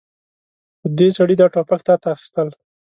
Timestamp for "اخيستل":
2.15-2.47